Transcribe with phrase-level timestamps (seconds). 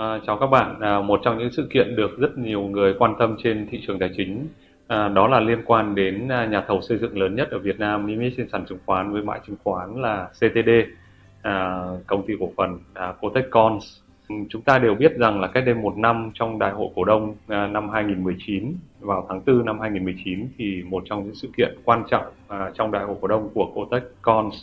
[0.00, 0.80] À, chào các bạn.
[0.80, 3.98] À, một trong những sự kiện được rất nhiều người quan tâm trên thị trường
[3.98, 4.46] tài chính
[4.86, 7.78] à, đó là liên quan đến à, nhà thầu xây dựng lớn nhất ở Việt
[7.78, 10.70] Nam niêm yết trên sàn chứng khoán với mã chứng khoán là CTD,
[11.42, 13.84] à, công ty cổ phần à, Cotecons.
[14.48, 17.34] Chúng ta đều biết rằng là cách đây một năm trong đại hội cổ đông
[17.48, 22.04] à, năm 2019 vào tháng 4 năm 2019 thì một trong những sự kiện quan
[22.10, 24.54] trọng à, trong đại hội cổ đông của Cotecons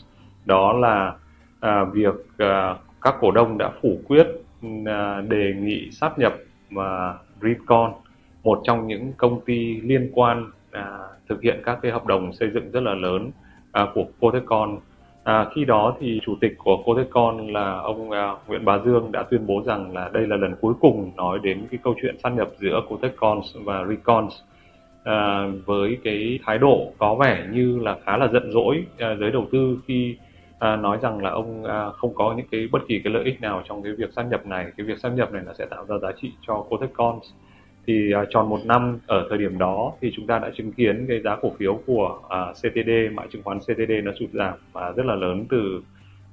[0.46, 1.14] đó là
[1.60, 4.28] à, việc à, các cổ đông đã phủ quyết
[4.86, 6.34] À, đề nghị sáp nhập
[6.72, 7.94] và Recon
[8.44, 10.98] một trong những công ty liên quan à,
[11.30, 13.32] thực hiện các cái hợp đồng xây dựng rất là lớn
[13.72, 14.78] à, của Cotecon.
[15.24, 19.24] À, khi đó thì chủ tịch của Cotecon là ông à, Nguyễn Bá Dương đã
[19.24, 22.30] tuyên bố rằng là đây là lần cuối cùng nói đến cái câu chuyện sát
[22.30, 24.30] nhập giữa Cotecon và Recon
[25.04, 29.32] à, với cái thái độ có vẻ như là khá là giận dỗi à, giới
[29.32, 30.18] đầu tư khi
[30.60, 33.42] à, nói rằng là ông à, không có những cái bất kỳ cái lợi ích
[33.42, 34.72] nào trong cái việc sáp nhập này.
[34.78, 37.24] Cái việc sáp nhập này nó sẽ tạo ra giá trị cho Cotecons
[37.88, 41.06] thì à, tròn một năm ở thời điểm đó thì chúng ta đã chứng kiến
[41.08, 44.92] cái giá cổ phiếu của à, CTD mã chứng khoán CTD nó sụt giảm và
[44.92, 45.82] rất là lớn từ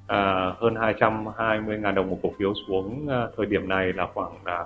[0.06, 4.32] à, hơn 220 ngàn đồng một cổ phiếu xuống à, thời điểm này là khoảng
[4.44, 4.64] à,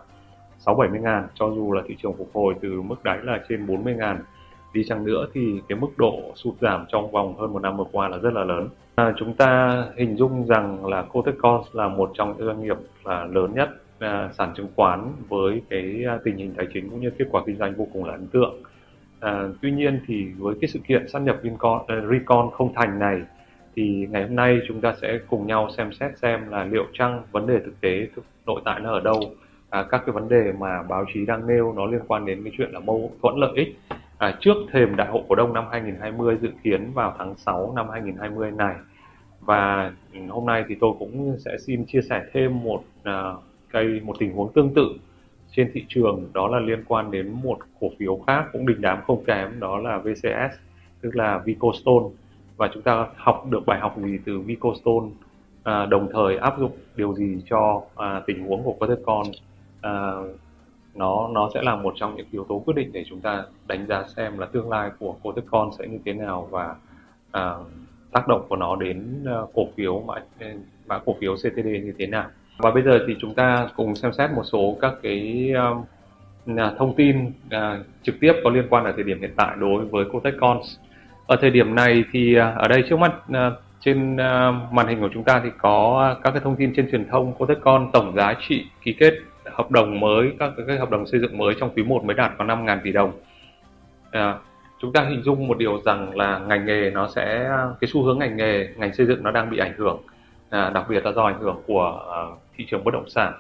[0.58, 3.66] 6 70 ngàn cho dù là thị trường phục hồi từ mức đáy là trên
[3.66, 4.18] 40 ngàn
[4.74, 7.84] đi chăng nữa thì cái mức độ sụt giảm trong vòng hơn một năm vừa
[7.92, 8.68] qua là rất là lớn.
[8.94, 13.24] À, chúng ta hình dung rằng là Cotecons là một trong những doanh nghiệp là
[13.24, 17.10] lớn nhất à, sản chứng khoán với cái à, tình hình tài chính cũng như
[17.18, 18.54] kết quả kinh doanh vô cùng là ấn tượng.
[19.20, 22.98] À, tuy nhiên thì với cái sự kiện sát nhập Vincon, uh, Recon không thành
[22.98, 23.22] này
[23.76, 27.22] thì ngày hôm nay chúng ta sẽ cùng nhau xem xét xem là liệu chăng
[27.32, 29.20] vấn đề thực tế thực, nội tại nó ở đâu
[29.70, 32.52] à, các cái vấn đề mà báo chí đang nêu nó liên quan đến cái
[32.58, 33.78] chuyện là mâu thuẫn lợi ích
[34.18, 37.88] à, trước thềm đại hội cổ đông năm 2020 dự kiến vào tháng 6 năm
[37.92, 38.74] 2020 này.
[39.40, 43.32] Và ừ, hôm nay thì tôi cũng sẽ xin chia sẻ thêm một à,
[43.70, 44.88] cây một tình huống tương tự
[45.52, 48.98] trên thị trường đó là liên quan đến một cổ phiếu khác cũng đình đám
[49.06, 50.58] không kém đó là VCS
[51.00, 52.06] tức là Vicostone.
[52.56, 55.08] Và chúng ta học được bài học gì từ Vicostone
[55.62, 59.26] à, đồng thời áp dụng điều gì cho à, tình huống của Cotecon
[59.80, 60.12] à,
[60.98, 63.86] nó nó sẽ là một trong những yếu tố quyết định để chúng ta đánh
[63.86, 66.74] giá xem là tương lai của Cotecon sẽ như thế nào và
[67.32, 67.54] à,
[68.12, 70.14] tác động của nó đến à, cổ phiếu mà
[70.86, 72.26] mà cổ phiếu CTD như thế nào.
[72.58, 76.94] Và bây giờ thì chúng ta cùng xem xét một số các cái uh, thông
[76.96, 80.76] tin uh, trực tiếp có liên quan ở thời điểm hiện tại đối với Cotecons
[81.26, 83.36] ở thời điểm này thì uh, ở đây trước mắt uh,
[83.80, 87.08] trên uh, màn hình của chúng ta thì có các cái thông tin trên truyền
[87.08, 89.14] thông Cotecon tổng giá trị ký kết
[89.58, 92.32] hợp đồng mới các cái hợp đồng xây dựng mới trong quý 1 mới đạt
[92.38, 93.12] có 5.000 tỷ đồng.
[94.10, 94.38] À,
[94.80, 98.18] chúng ta hình dung một điều rằng là ngành nghề nó sẽ cái xu hướng
[98.18, 100.00] ngành nghề ngành xây dựng nó đang bị ảnh hưởng
[100.50, 102.20] à, đặc biệt là do ảnh hưởng của à,
[102.56, 103.32] thị trường bất động sản.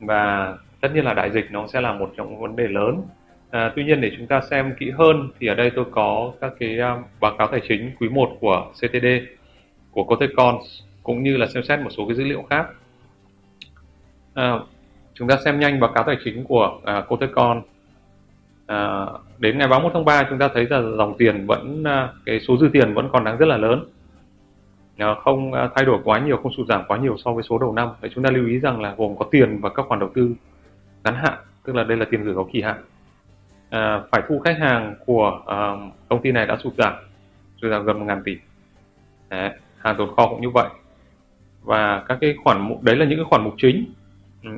[0.00, 3.02] Và tất nhiên là đại dịch nó sẽ là một trong những vấn đề lớn.
[3.50, 6.52] À, tuy nhiên để chúng ta xem kỹ hơn thì ở đây tôi có các
[6.58, 9.06] cái uh, báo cáo tài chính quý 1 của CTD
[9.90, 12.66] của Cotecons cũng như là xem xét một số cái dữ liệu khác.
[14.34, 14.58] À,
[15.18, 17.62] chúng ta xem nhanh báo cáo tài chính của à, uh, Cotecon
[18.66, 19.06] à,
[19.38, 22.56] đến ngày 31 tháng 3 chúng ta thấy là dòng tiền vẫn à, cái số
[22.56, 23.84] dư tiền vẫn còn đang rất là lớn.
[24.98, 27.58] À, không à, thay đổi quá nhiều không sụt giảm quá nhiều so với số
[27.58, 27.88] đầu năm.
[28.02, 30.34] Để chúng ta lưu ý rằng là gồm có tiền và các khoản đầu tư
[31.04, 31.34] ngắn hạn
[31.64, 32.82] tức là đây là tiền gửi có kỳ hạn.
[33.70, 35.72] À, phải thu khách hàng của à,
[36.08, 36.94] công ty này đã sụt giảm
[37.62, 38.36] sụt giảm gần 1.000 tỷ.
[39.28, 40.68] Đấy, hàng tồn kho cũng như vậy.
[41.62, 43.84] Và các cái khoản mục đấy là những cái khoản mục chính.
[44.44, 44.50] Ừ,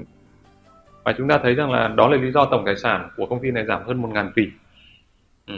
[1.09, 3.41] và chúng ta thấy rằng là đó là lý do tổng tài sản của công
[3.43, 4.43] ty này giảm hơn 1.000 tỷ.
[5.47, 5.55] Ừ.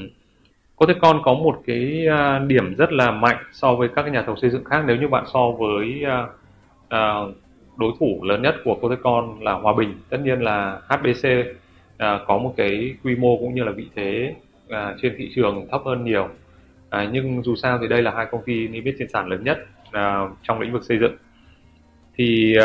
[0.77, 4.51] Cotecon có một cái à, điểm rất là mạnh so với các nhà thầu xây
[4.51, 6.27] dựng khác nếu như bạn so với à,
[6.89, 7.15] à,
[7.77, 9.95] đối thủ lớn nhất của Cotecon là Hòa Bình.
[10.09, 11.29] Tất nhiên là HBC
[11.99, 14.35] có một cái quy mô cũng như là vị thế
[15.03, 16.29] trên thị trường thấp hơn nhiều.
[17.13, 19.59] Nhưng dù sao thì đây là hai công ty niêm yết trên sàn lớn nhất
[20.43, 21.17] trong lĩnh vực xây dựng.
[22.17, 22.57] Thì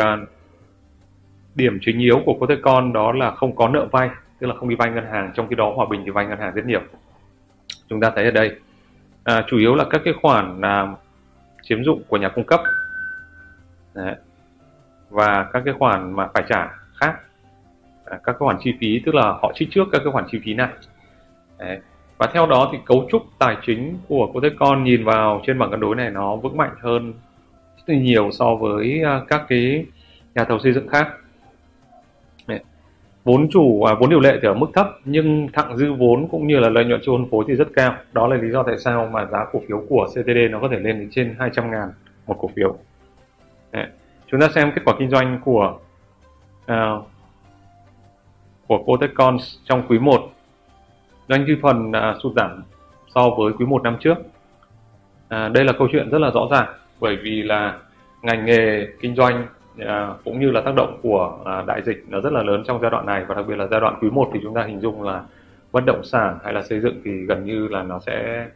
[1.56, 4.10] điểm chính yếu của Cotecon đó là không có nợ vay
[4.40, 6.38] tức là không đi vay ngân hàng trong khi đó Hòa Bình thì vay ngân
[6.38, 6.80] hàng rất nhiều.
[7.88, 8.50] Chúng ta thấy ở đây
[9.24, 10.86] à, chủ yếu là các cái khoản à,
[11.62, 12.60] chiếm dụng của nhà cung cấp.
[13.94, 14.14] Đấy.
[15.10, 16.68] và các cái khoản mà phải trả
[17.00, 17.20] khác.
[18.04, 20.40] À, các cái khoản chi phí tức là họ trích trước các cái khoản chi
[20.44, 20.68] phí này.
[21.58, 21.80] Đấy.
[22.18, 25.80] và theo đó thì cấu trúc tài chính của Cotecon nhìn vào trên bảng cân
[25.80, 27.14] đối này nó vững mạnh hơn
[27.86, 29.86] rất nhiều so với à, các cái
[30.34, 31.08] nhà thầu xây dựng khác
[33.26, 36.46] vốn chủ à, vốn điều lệ thì ở mức thấp nhưng thặng dư vốn cũng
[36.46, 37.94] như là lợi nhuận chưa phân phối thì rất cao.
[38.12, 40.78] Đó là lý do tại sao mà giá cổ phiếu của CTD nó có thể
[40.78, 41.88] lên đến trên 200 ngàn
[42.26, 42.76] một cổ phiếu.
[43.72, 43.86] Đấy.
[44.26, 45.78] chúng ta xem kết quả kinh doanh của
[46.72, 47.06] uh,
[48.66, 50.32] của Cotecon trong quý 1
[51.28, 52.62] doanh thu thuần à, sụt giảm
[53.14, 54.18] so với quý 1 năm trước.
[55.28, 56.68] À, đây là câu chuyện rất là rõ ràng
[57.00, 57.78] bởi vì là
[58.22, 59.46] ngành nghề kinh doanh
[59.78, 62.80] À, cũng như là tác động của à, đại dịch nó rất là lớn trong
[62.82, 64.80] giai đoạn này và đặc biệt là giai đoạn quý 1 thì chúng ta hình
[64.80, 65.22] dung là
[65.72, 68.46] bất động sản hay là xây dựng thì gần như là nó sẽ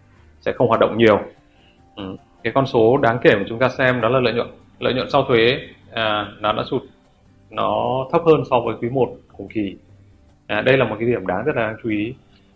[0.41, 1.21] sẽ không hoạt động nhiều.
[1.97, 2.17] Ừ.
[2.43, 5.11] cái con số đáng kể mà chúng ta xem đó là lợi nhuận lợi nhuận
[5.11, 5.61] sau thuế
[5.93, 6.83] à, nó đã sụt
[7.51, 9.77] nó thấp hơn so với quý 1 cùng kỳ.
[10.47, 12.15] À, đây là một cái điểm đáng rất là đáng chú ý.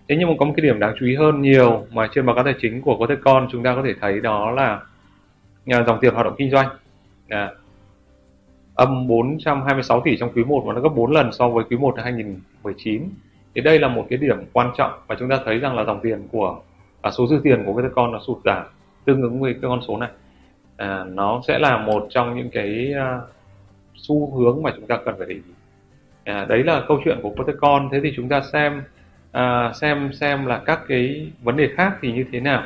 [0.08, 2.34] Thế nhưng mà có một cái điểm đáng chú ý hơn nhiều mà trên báo
[2.34, 4.80] cáo tài chính của có thể con chúng ta có thể thấy đó là
[5.66, 6.68] à, dòng tiền hoạt động kinh doanh.
[7.28, 7.50] À,
[8.74, 11.96] âm 426 tỷ trong quý 1 và nó gấp 4 lần so với quý 1
[11.96, 13.08] năm 2019
[13.54, 16.00] thì đây là một cái điểm quan trọng và chúng ta thấy rằng là dòng
[16.02, 16.60] tiền của
[17.02, 18.64] và số dư tiền của cái con nó sụt giảm
[19.04, 20.10] tương ứng với cái con số này.
[20.76, 23.28] À, nó sẽ là một trong những cái uh,
[23.94, 25.40] xu hướng mà chúng ta cần phải để ý.
[26.24, 28.82] À, đấy là câu chuyện của Protocol thế thì chúng ta xem
[29.32, 32.62] à, xem xem là các cái vấn đề khác thì như thế nào.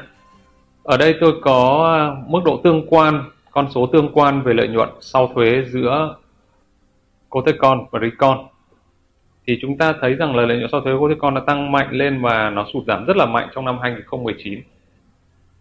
[0.82, 4.68] Ở đây tôi có à, mức độ tương quan con số tương quan về lợi
[4.68, 6.16] nhuận sau thuế giữa
[7.28, 8.38] Cotecon và Recon.
[9.46, 12.22] Thì chúng ta thấy rằng là lợi nhuận sau thuế Cotecon đã tăng mạnh lên
[12.22, 14.60] và nó sụt giảm rất là mạnh trong năm 2019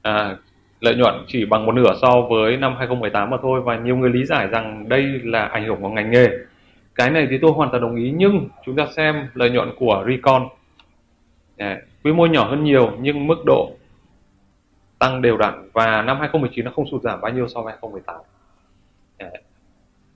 [0.02, 0.38] à,
[0.80, 4.10] lợi nhuận chỉ bằng một nửa so với năm 2018 mà thôi và nhiều người
[4.10, 6.28] lý giải rằng đây là ảnh hưởng của ngành nghề.
[6.96, 10.06] Cái này thì tôi hoàn toàn đồng ý nhưng chúng ta xem lợi nhuận của
[10.08, 10.48] Recon.
[11.58, 13.77] À, quy mô nhỏ hơn nhiều nhưng mức độ
[15.00, 18.16] tăng đều đặn và năm 2019 nó không sụt giảm bao nhiêu so với 2018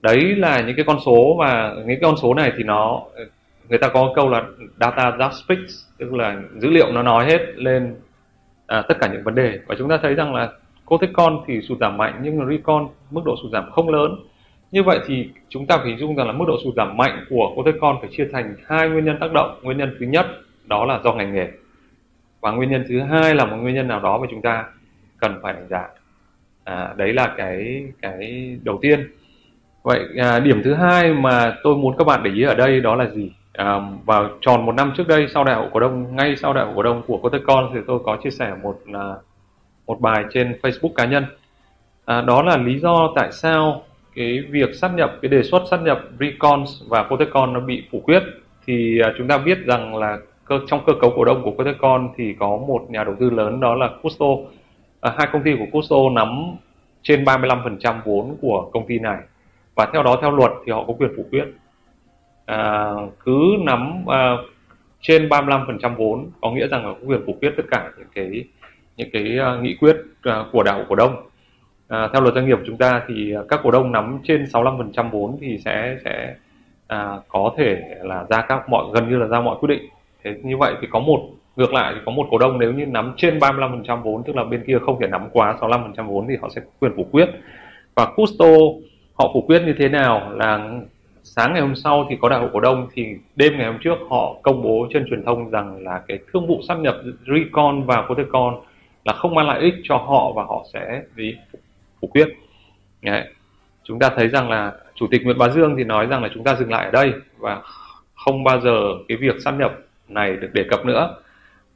[0.02, 3.02] Đấy, là những cái con số và những cái con số này thì nó
[3.68, 4.42] người ta có câu là
[4.80, 7.94] data that speaks tức là dữ liệu nó nói hết lên
[8.66, 9.58] à, tất cả những vấn đề.
[9.66, 10.50] Và chúng ta thấy rằng là
[10.84, 14.16] Cotecon thì sụt giảm mạnh nhưng Recon mức độ sụt giảm không lớn.
[14.72, 17.24] Như vậy thì chúng ta phải hình dung rằng là mức độ sụt giảm mạnh
[17.30, 19.60] của Cotecon phải chia thành hai nguyên nhân tác động.
[19.62, 20.26] Nguyên nhân thứ nhất
[20.64, 21.48] đó là do ngành nghề
[22.42, 24.64] và nguyên nhân thứ hai là một nguyên nhân nào đó mà chúng ta
[25.18, 25.88] cần phải đánh giá
[26.64, 29.10] à, đấy là cái cái đầu tiên.
[29.82, 32.94] Vậy à, điểm thứ hai mà tôi muốn các bạn để ý ở đây đó
[32.94, 33.32] là gì?
[33.52, 36.64] À, vào tròn một năm trước đây sau đại hội cổ đông ngay sau đại
[36.64, 39.04] hội cổ đông của Cotecon thì tôi có chia sẻ một à,
[39.86, 41.24] một bài trên Facebook cá nhân.
[42.04, 43.82] À, đó là lý do tại sao
[44.14, 48.00] cái việc sát nhập cái đề xuất sát nhập Recons và Cotecon nó bị phủ
[48.00, 48.22] quyết.
[48.66, 50.18] Thì à, chúng ta biết rằng là
[50.58, 53.60] cơ, trong cơ cấu cổ đông của Cotecon thì có một nhà đầu tư lớn
[53.60, 54.26] đó là Custo.
[55.00, 56.56] À, hai công ty của Custo nắm
[57.02, 59.18] trên 35% vốn của công ty này.
[59.74, 61.44] Và theo đó theo luật thì họ có quyền phủ quyết.
[62.46, 62.90] À,
[63.24, 64.36] cứ nắm à,
[65.00, 68.44] trên 35% vốn có nghĩa rằng là có quyền phủ quyết tất cả những cái
[68.96, 69.96] những cái uh, nghị quyết
[70.28, 71.16] uh, của đạo cổ đông.
[71.88, 75.10] À, theo luật doanh nghiệp của chúng ta thì các cổ đông nắm trên 65%
[75.10, 76.34] vốn thì sẽ sẽ
[76.86, 79.88] à, có thể là ra các mọi gần như là ra mọi quyết định
[80.24, 81.20] thế như vậy thì có một,
[81.56, 84.44] ngược lại thì có một cổ đông nếu như nắm trên 35% vốn, tức là
[84.44, 87.28] bên kia không thể nắm quá 65% vốn thì họ sẽ quyền phủ quyết
[87.94, 88.46] và Custo
[89.14, 90.70] họ phủ quyết như thế nào là
[91.22, 93.98] sáng ngày hôm sau thì có đại hội cổ đông thì đêm ngày hôm trước
[94.10, 96.96] họ công bố trên truyền thông rằng là cái thương vụ sắp nhập
[97.26, 98.54] Recon và Cotecon
[99.04, 101.36] là không mang lại ích cho họ và họ sẽ gì
[102.00, 102.28] phủ quyết
[103.02, 103.24] Đấy.
[103.84, 106.44] chúng ta thấy rằng là chủ tịch Nguyễn Bá Dương thì nói rằng là chúng
[106.44, 107.62] ta dừng lại ở đây và
[108.14, 109.72] không bao giờ cái việc sắp nhập
[110.08, 111.16] này được đề cập nữa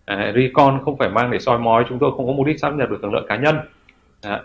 [0.04, 2.74] à, Recon không phải mang để soi mói chúng tôi không có mục đích sắp
[2.74, 3.56] nhập được hưởng lợi cá nhân
[4.24, 4.40] Đấy.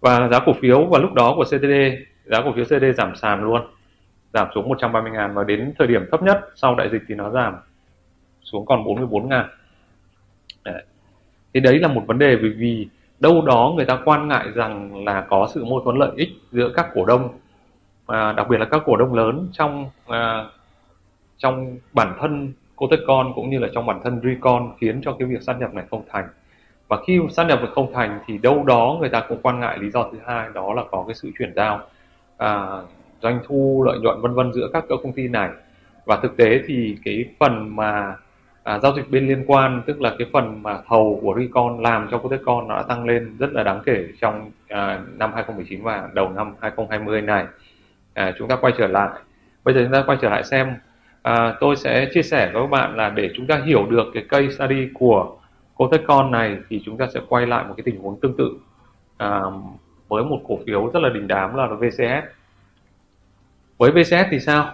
[0.00, 1.72] và giá cổ phiếu vào lúc đó của CTD
[2.24, 3.62] giá cổ phiếu CTD giảm sàn luôn
[4.32, 7.30] giảm xuống 130 ngàn và đến thời điểm thấp nhất sau đại dịch thì nó
[7.30, 7.56] giảm
[8.42, 9.48] xuống còn 44 ngàn
[10.64, 10.84] đấy.
[11.54, 12.88] thì đấy là một vấn đề vì vì
[13.20, 16.72] đâu đó người ta quan ngại rằng là có sự mâu thuẫn lợi ích giữa
[16.76, 17.38] các cổ đông
[18.06, 20.44] và đặc biệt là các cổ đông lớn trong à,
[21.38, 22.52] trong bản thân
[23.06, 25.84] con cũng như là trong bản thân Recon khiến cho cái việc sát nhập này
[25.90, 26.28] không thành.
[26.88, 29.78] Và khi sát nhập được không thành thì đâu đó người ta cũng quan ngại
[29.78, 31.80] lý do thứ hai đó là có cái sự chuyển giao
[32.36, 32.80] à,
[33.22, 35.50] doanh thu lợi nhuận vân vân giữa các công ty này.
[36.04, 38.16] Và thực tế thì cái phần mà
[38.62, 42.08] à, giao dịch bên liên quan tức là cái phần mà thầu của Recon làm
[42.10, 46.08] cho con nó đã tăng lên rất là đáng kể trong à, năm 2019 và
[46.14, 47.44] đầu năm 2020 này.
[48.14, 49.10] À, chúng ta quay trở lại.
[49.64, 50.74] Bây giờ chúng ta quay trở lại xem
[51.22, 54.24] à, tôi sẽ chia sẻ với các bạn là để chúng ta hiểu được cái
[54.28, 55.36] case study của
[55.74, 58.36] cô tuyết con này thì chúng ta sẽ quay lại một cái tình huống tương
[58.36, 58.52] tự.
[59.16, 59.40] À,
[60.08, 62.40] với một cổ phiếu rất là đình đám là VCS
[63.80, 64.72] với VCS thì sao?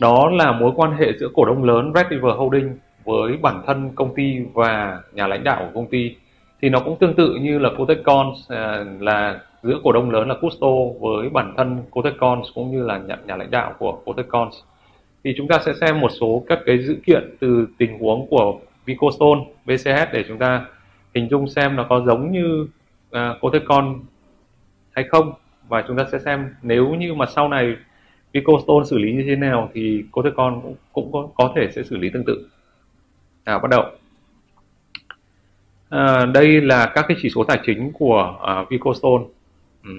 [0.00, 3.90] Đó là mối quan hệ giữa cổ đông lớn Red River Holding với bản thân
[3.94, 6.16] công ty và nhà lãnh đạo của công ty.
[6.62, 10.34] Thì nó cũng tương tự như là Cotecon à, là giữa cổ đông lớn là
[10.40, 10.66] Custo
[11.00, 14.50] với bản thân Cotecon cũng như là nhà, nhà lãnh đạo của Cotecon
[15.26, 18.58] thì chúng ta sẽ xem một số các cái dữ kiện từ tình huống của
[18.84, 20.66] Vicostone VCH để chúng ta
[21.14, 22.68] hình dung xem nó có giống như
[23.10, 24.00] à, Cotecon
[24.90, 25.32] hay không
[25.68, 27.76] và chúng ta sẽ xem nếu như mà sau này
[28.32, 31.96] Vicostone xử lý như thế nào thì Cotecon cũng, cũng có, có thể sẽ xử
[31.96, 32.48] lý tương tự.
[33.44, 33.84] Nào bắt đầu.
[35.88, 39.24] À, đây là các cái chỉ số tài chính của à, Vicostone.
[39.84, 39.90] Ừ.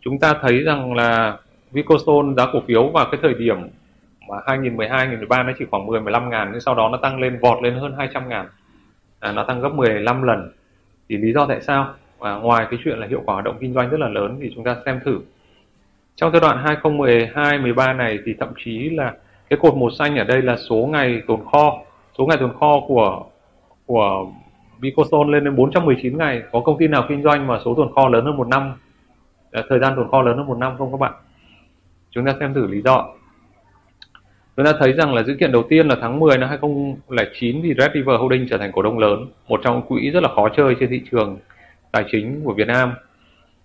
[0.00, 1.38] Chúng ta thấy rằng là
[1.72, 3.56] Vicostone giá cổ phiếu vào cái thời điểm
[4.28, 7.38] mà 2012 2013 nó chỉ khoảng 10 15 ngàn nhưng sau đó nó tăng lên
[7.42, 8.46] vọt lên hơn 200 ngàn.
[9.20, 10.52] À, nó tăng gấp 15 lần.
[11.08, 11.94] Thì lý do tại sao?
[12.18, 14.52] Và ngoài cái chuyện là hiệu quả hoạt động kinh doanh rất là lớn thì
[14.54, 15.20] chúng ta xem thử.
[16.16, 19.14] Trong giai đoạn 2012 13 này thì thậm chí là
[19.50, 21.78] cái cột màu xanh ở đây là số ngày tồn kho.
[22.18, 23.24] Số ngày tồn kho của
[23.86, 24.26] của
[24.78, 26.42] Vicostone lên đến 419 ngày.
[26.52, 28.72] Có công ty nào kinh doanh mà số tồn kho lớn hơn một năm?
[29.68, 31.12] Thời gian tồn kho lớn hơn một năm không các bạn?
[32.10, 33.17] Chúng ta xem thử lý do
[34.58, 37.74] chúng ta thấy rằng là dữ kiện đầu tiên là tháng 10 năm 2009 thì
[37.78, 40.76] Red River Holding trở thành cổ đông lớn một trong quỹ rất là khó chơi
[40.80, 41.38] trên thị trường
[41.92, 42.92] tài chính của Việt Nam.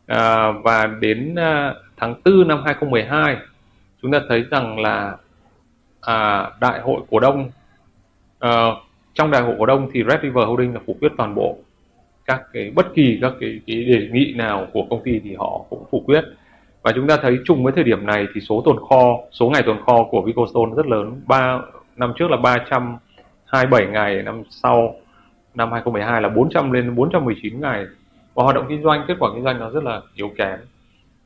[0.08, 3.38] À, và đến à, tháng 4 năm 2012
[4.02, 5.18] chúng ta thấy rằng là
[6.02, 7.50] à, đại hội cổ đông
[8.40, 8.68] à,
[9.14, 11.58] trong đại hội cổ đông thì Red River Holding là phủ quyết toàn bộ
[12.26, 15.62] các cái bất kỳ các cái, cái đề nghị nào của công ty thì họ
[15.70, 16.24] cũng phủ quyết
[16.84, 19.64] và chúng ta thấy chung với thời điểm này thì số tồn kho số ngày
[19.66, 21.22] tồn kho của Vicostone rất lớn.
[21.28, 21.60] Ba
[21.96, 24.96] năm trước là 327 ngày năm sau
[25.56, 27.86] năm 2012 là 400 lên 419 ngày.
[28.34, 30.60] Và hoạt động kinh doanh kết quả kinh doanh nó rất là yếu kém.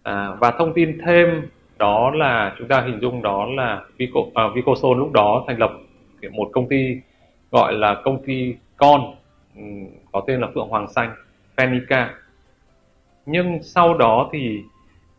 [0.04, 4.44] À, và thông tin thêm đó là chúng ta hình dung đó là Vico, à,
[4.56, 5.72] Vicostone lúc đó thành lập
[6.32, 6.98] một công ty
[7.52, 9.16] gọi là công ty con
[9.56, 9.62] ừ,
[10.12, 11.16] có tên là Phượng Hoàng Xanh
[11.56, 12.08] Fenica.
[13.26, 14.64] nhưng sau đó thì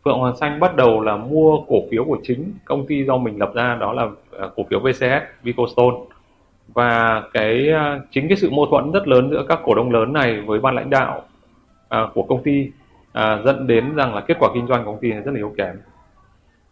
[0.05, 3.39] Phượng Hoàng Xanh bắt đầu là mua cổ phiếu của chính công ty do mình
[3.39, 4.07] lập ra đó là
[4.39, 5.97] à, cổ phiếu VCS Vicostone
[6.73, 10.13] và cái à, chính cái sự mâu thuẫn rất lớn giữa các cổ đông lớn
[10.13, 11.21] này với ban lãnh đạo
[11.89, 12.71] à, của công ty
[13.13, 15.53] à, dẫn đến rằng là kết quả kinh doanh của công ty rất là yếu
[15.57, 15.75] kém.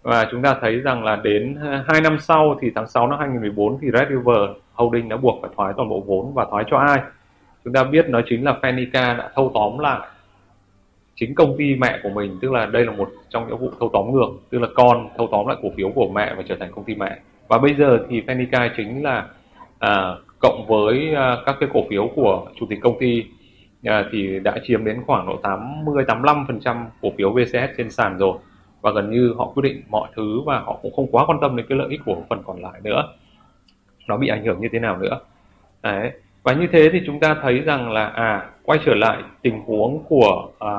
[0.02, 1.58] Và chúng ta thấy rằng là đến
[1.88, 5.52] hai năm sau thì tháng 6 năm 2014 thì Red River Holding đã buộc phải
[5.56, 7.02] thoái toàn bộ vốn và thoái cho ai?
[7.64, 10.08] Chúng ta biết nó chính là Fenica đã thâu tóm lại
[11.20, 13.90] chính công ty mẹ của mình tức là đây là một trong những vụ thâu
[13.94, 16.72] tóm ngược tức là con thâu tóm lại cổ phiếu của mẹ và trở thành
[16.72, 17.20] công ty mẹ.
[17.48, 19.28] Và bây giờ thì Fenica chính là
[19.80, 23.26] à, cộng với à, các cái cổ phiếu của chủ tịch công ty
[23.84, 28.38] à, thì đã chiếm đến khoảng độ 80 85% cổ phiếu VCS trên sàn rồi.
[28.82, 31.56] Và gần như họ quyết định mọi thứ và họ cũng không quá quan tâm
[31.56, 33.04] đến cái lợi ích của phần còn lại nữa.
[34.08, 35.20] Nó bị ảnh hưởng như thế nào nữa?
[35.84, 36.12] Đấy.
[36.44, 40.04] và như thế thì chúng ta thấy rằng là à quay trở lại tình huống
[40.10, 40.72] của à,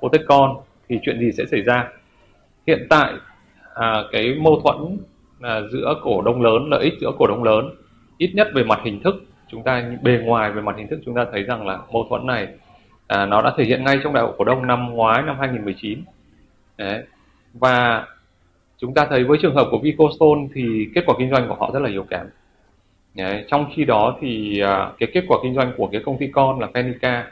[0.00, 0.56] Cotecon
[0.88, 1.88] thì chuyện gì sẽ xảy ra
[2.66, 3.12] hiện tại
[3.74, 4.98] à, cái mâu thuẫn
[5.40, 7.70] à, giữa cổ đông lớn lợi ích giữa cổ đông lớn
[8.18, 9.14] ít nhất về mặt hình thức
[9.48, 12.26] chúng ta bề ngoài về mặt hình thức chúng ta thấy rằng là mâu thuẫn
[12.26, 12.48] này
[13.06, 16.02] à, nó đã thể hiện ngay trong đại hội cổ đông năm ngoái năm 2019
[16.76, 17.02] Đấy.
[17.54, 18.06] và
[18.78, 21.70] chúng ta thấy với trường hợp của Vicostone thì kết quả kinh doanh của họ
[21.74, 22.26] rất là yếu kém
[23.14, 23.44] Đấy.
[23.48, 26.60] trong khi đó thì à, cái kết quả kinh doanh của cái công ty con
[26.60, 27.22] là fenica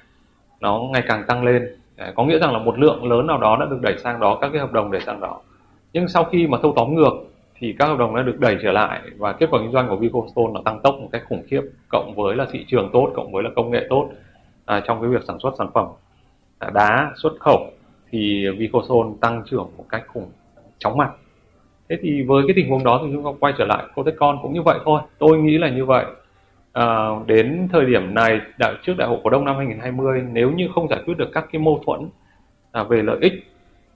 [0.60, 3.56] nó ngày càng tăng lên À, có nghĩa rằng là một lượng lớn nào đó
[3.60, 5.40] đã được đẩy sang đó các cái hợp đồng đẩy sang đó.
[5.92, 7.12] Nhưng sau khi mà thâu tóm ngược
[7.58, 9.96] thì các hợp đồng đã được đẩy trở lại và kết quả kinh doanh của
[9.96, 13.32] Vicostone nó tăng tốc một cách khủng khiếp cộng với là thị trường tốt cộng
[13.32, 14.08] với là công nghệ tốt
[14.64, 15.86] à, trong cái việc sản xuất sản phẩm.
[16.58, 17.70] À, đá xuất khẩu
[18.10, 20.30] thì Vicostone tăng trưởng một cách khủng
[20.78, 21.10] chóng mặt.
[21.88, 24.52] Thế thì với cái tình huống đó thì chúng ta quay trở lại Cotecon cũng
[24.52, 25.00] như vậy thôi.
[25.18, 26.04] Tôi nghĩ là như vậy
[26.76, 30.68] à, đến thời điểm này đại trước đại hội cổ đông năm 2020 nếu như
[30.74, 32.08] không giải quyết được các cái mâu thuẫn
[32.72, 33.32] à, về lợi ích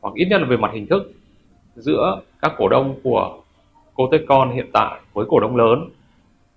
[0.00, 1.12] hoặc ít nhất là về mặt hình thức
[1.74, 3.38] giữa các cổ đông của
[3.94, 5.90] Cotecon hiện tại với cổ đông lớn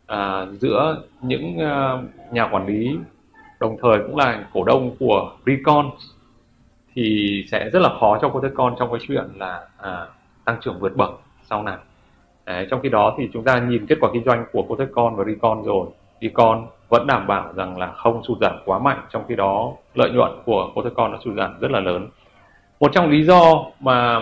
[0.07, 2.01] à, giữa những à,
[2.31, 2.97] nhà quản lý
[3.59, 5.89] đồng thời cũng là cổ đông của Recon
[6.93, 10.07] thì sẽ rất là khó cho Cotecon trong cái chuyện là à,
[10.45, 11.77] tăng trưởng vượt bậc sau này.
[12.45, 15.23] Đấy, trong khi đó thì chúng ta nhìn kết quả kinh doanh của Cotecon và
[15.23, 15.87] Recon rồi,
[16.21, 20.09] Recon vẫn đảm bảo rằng là không sụt giảm quá mạnh, trong khi đó lợi
[20.11, 22.09] nhuận của Cotecon đã sụt giảm rất là lớn.
[22.79, 24.19] Một trong lý do mà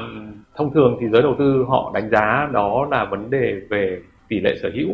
[0.56, 4.40] thông thường thì giới đầu tư họ đánh giá đó là vấn đề về tỷ
[4.40, 4.90] lệ sở hữu.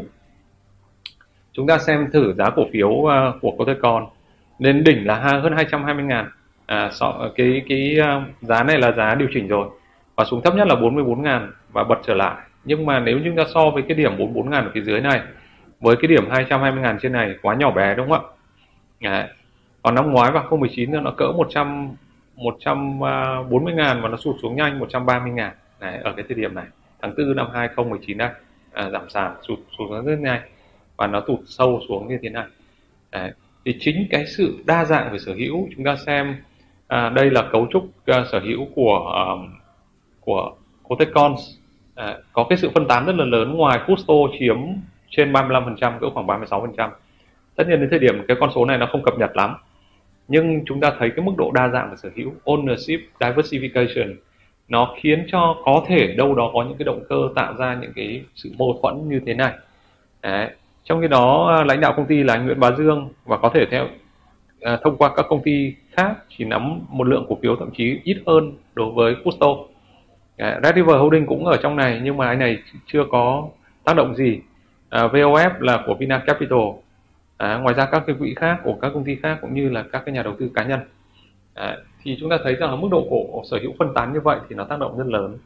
[1.53, 4.05] Chúng ta xem thử giá cổ phiếu à, của Cotecon
[4.59, 6.29] lên đỉnh là hơn 220 ngàn
[6.65, 9.67] à, so, cái cái à, giá này là giá điều chỉnh rồi
[10.15, 12.35] và xuống thấp nhất là 44 ngàn và bật trở lại
[12.65, 15.21] nhưng mà nếu chúng ta so với cái điểm 44 ngàn ở phía dưới này
[15.79, 18.25] với cái điểm 220.000 trên này quá nhỏ bé đúng không
[19.01, 19.09] ạ?
[19.11, 19.27] Đấy.
[19.81, 21.95] còn năm ngoái vào 2019 nó cỡ 100
[22.37, 26.65] 140.000 và nó sụt xuống nhanh 130.000 Đấy, ở cái thời điểm này
[27.01, 28.29] tháng 4 năm 2019 đây
[28.73, 30.41] à, giảm sàn sụt sụt rất nhanh
[30.97, 32.45] và nó tụt sâu xuống như thế này.
[33.11, 33.31] Đấy.
[33.65, 36.35] thì chính cái sự đa dạng về sở hữu chúng ta xem
[36.87, 39.49] à, đây là cấu trúc uh, sở hữu của um,
[40.21, 41.41] của Cotecons
[41.95, 44.57] à, có cái sự phân tán rất là lớn ngoài Custo chiếm
[45.09, 46.89] trên 35% cỡ khoảng 36%
[47.55, 49.55] tất nhiên đến thời điểm cái con số này nó không cập nhật lắm
[50.27, 54.15] nhưng chúng ta thấy cái mức độ đa dạng về sở hữu ownership diversification
[54.67, 57.93] nó khiến cho có thể đâu đó có những cái động cơ tạo ra những
[57.95, 59.53] cái sự mâu thuẫn như thế này.
[60.21, 60.49] Đấy.
[60.83, 63.49] trong khi đó à, lãnh đạo công ty là anh Nguyễn Bá Dương và có
[63.53, 63.87] thể theo
[64.61, 67.99] à, thông qua các công ty khác chỉ nắm một lượng cổ phiếu thậm chí
[68.03, 69.47] ít hơn đối với Custo
[70.37, 73.49] Red River Holding cũng ở trong này nhưng mà anh này chưa có
[73.83, 74.39] tác động gì
[74.97, 76.59] à, VOF là của Vina Capital.
[77.37, 79.83] À, ngoài ra các cái quỹ khác của các công ty khác cũng như là
[79.91, 80.79] các cái nhà đầu tư cá nhân.
[81.53, 84.19] À, thì chúng ta thấy rằng là mức độ cổ sở hữu phân tán như
[84.19, 85.37] vậy thì nó tác động rất lớn.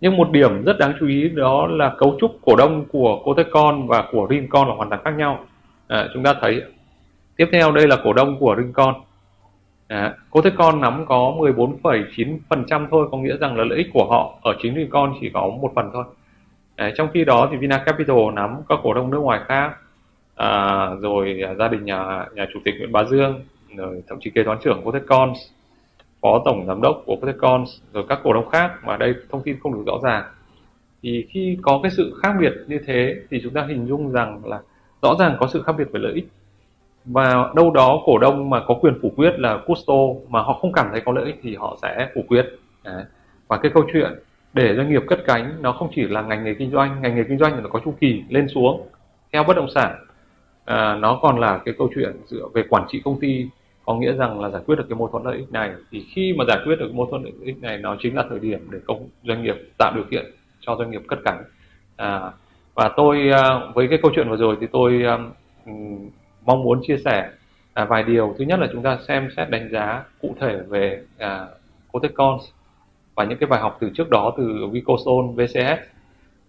[0.00, 3.86] Nhưng một điểm rất đáng chú ý đó là cấu trúc cổ đông của Cotecon
[3.86, 5.44] và của Rincon là hoàn toàn khác nhau.
[5.88, 6.62] À, chúng ta thấy
[7.36, 8.94] tiếp theo đây là cổ đông của Rincon.
[9.88, 14.54] À, Cotecon nắm có 14,9% thôi có nghĩa rằng là lợi ích của họ ở
[14.62, 16.04] chính Rincon chỉ có một phần thôi.
[16.78, 19.72] Ờ, trong khi đó thì Vina Capital nắm các cổ đông nước ngoài khác
[20.34, 23.40] à, rồi gia đình nhà nhà chủ tịch Nguyễn Bá Dương
[23.76, 25.38] rồi thậm chí kế toán trưởng của Cons
[26.20, 29.56] phó tổng giám đốc của Cons rồi các cổ đông khác mà đây thông tin
[29.60, 30.24] không được rõ ràng.
[31.02, 34.40] Thì khi có cái sự khác biệt như thế thì chúng ta hình dung rằng
[34.44, 34.60] là
[35.02, 36.28] rõ ràng có sự khác biệt về lợi ích.
[37.04, 39.94] Và đâu đó cổ đông mà có quyền phủ quyết là Custo
[40.28, 42.46] mà họ không cảm thấy có lợi ích thì họ sẽ phủ quyết.
[42.84, 43.04] Đấy.
[43.48, 44.12] và cái câu chuyện
[44.52, 47.24] để doanh nghiệp cất cánh nó không chỉ là ngành nghề kinh doanh ngành nghề
[47.24, 48.88] kinh doanh thì nó có chu kỳ lên xuống.
[49.32, 50.04] Theo bất động sản
[50.64, 53.46] à, nó còn là cái câu chuyện dựa về quản trị công ty
[53.84, 55.70] có nghĩa rằng là giải quyết được cái mâu thuẫn lợi ích này.
[55.90, 58.38] Thì khi mà giải quyết được mâu thuẫn lợi ích này nó chính là thời
[58.38, 60.24] điểm để công doanh nghiệp tạo điều kiện
[60.60, 61.44] cho doanh nghiệp cất cánh.
[61.96, 62.30] À,
[62.74, 65.30] và tôi à, với cái câu chuyện vừa rồi thì tôi um,
[66.46, 67.30] mong muốn chia sẻ
[67.74, 68.34] à, vài điều.
[68.38, 71.46] Thứ nhất là chúng ta xem xét đánh giá cụ thể về à,
[71.92, 72.42] Cotecons
[73.18, 75.80] và những cái bài học từ trước đó từ Vicostone, VCS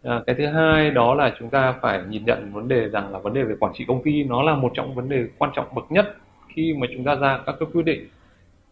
[0.03, 3.19] à, cái thứ hai đó là chúng ta phải nhìn nhận vấn đề rằng là
[3.19, 5.75] vấn đề về quản trị công ty nó là một trong vấn đề quan trọng
[5.75, 6.15] bậc nhất
[6.55, 8.07] khi mà chúng ta ra các cái quyết định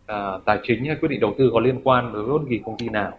[0.06, 2.62] à, tài chính hay quyết định đầu tư có liên quan đối với bất kỳ
[2.66, 3.18] công ty nào.